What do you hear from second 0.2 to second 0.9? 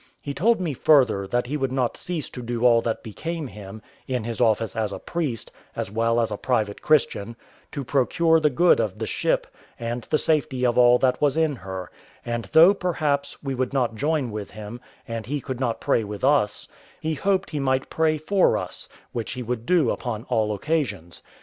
told me